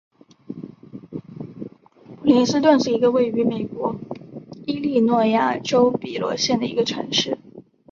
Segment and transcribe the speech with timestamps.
[2.17, 3.95] 普林斯顿是一个位于美国
[4.65, 7.37] 伊利诺伊州比罗县的城市。